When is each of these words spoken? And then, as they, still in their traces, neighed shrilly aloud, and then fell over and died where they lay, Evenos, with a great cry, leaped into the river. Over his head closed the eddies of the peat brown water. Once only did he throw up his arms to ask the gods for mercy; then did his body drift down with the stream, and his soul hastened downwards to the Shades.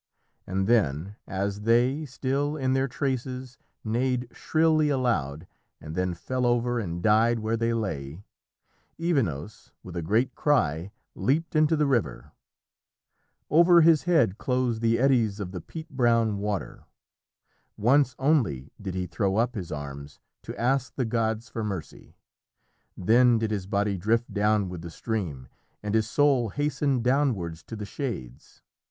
And 0.47 0.65
then, 0.65 1.15
as 1.27 1.61
they, 1.61 2.05
still 2.05 2.57
in 2.57 2.73
their 2.73 2.87
traces, 2.87 3.59
neighed 3.83 4.29
shrilly 4.31 4.89
aloud, 4.89 5.45
and 5.79 5.93
then 5.93 6.15
fell 6.15 6.47
over 6.47 6.79
and 6.79 7.03
died 7.03 7.37
where 7.37 7.55
they 7.55 7.71
lay, 7.71 8.23
Evenos, 8.99 9.69
with 9.83 9.95
a 9.95 10.01
great 10.01 10.33
cry, 10.33 10.91
leaped 11.13 11.55
into 11.55 11.75
the 11.75 11.85
river. 11.85 12.31
Over 13.51 13.81
his 13.81 14.05
head 14.05 14.39
closed 14.39 14.81
the 14.81 14.97
eddies 14.97 15.39
of 15.39 15.51
the 15.51 15.61
peat 15.61 15.87
brown 15.87 16.39
water. 16.39 16.85
Once 17.77 18.15
only 18.17 18.71
did 18.81 18.95
he 18.95 19.05
throw 19.05 19.35
up 19.35 19.53
his 19.53 19.71
arms 19.71 20.19
to 20.41 20.59
ask 20.59 20.95
the 20.95 21.05
gods 21.05 21.47
for 21.47 21.63
mercy; 21.63 22.15
then 22.97 23.37
did 23.37 23.51
his 23.51 23.67
body 23.67 23.99
drift 23.99 24.33
down 24.33 24.67
with 24.67 24.81
the 24.81 24.89
stream, 24.89 25.47
and 25.83 25.93
his 25.93 26.09
soul 26.09 26.49
hastened 26.49 27.03
downwards 27.03 27.61
to 27.61 27.75
the 27.75 27.85
Shades. 27.85 28.63